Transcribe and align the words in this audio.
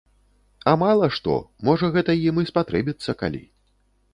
А 0.69 0.71
мала 0.83 1.09
што, 1.17 1.35
можа, 1.69 1.91
гэта 1.99 2.15
ім 2.31 2.41
і 2.45 2.49
спатрэбіцца 2.51 3.11
калі. 3.21 3.43